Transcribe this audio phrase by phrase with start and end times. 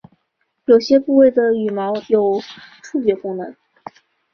[0.65, 2.41] 有些部位的羽毛有
[2.81, 3.55] 触觉功能。